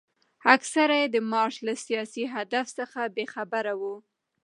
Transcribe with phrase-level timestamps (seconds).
[0.55, 3.95] اکثره یې د مارش له سیاسي هدف څخه بې خبره وو.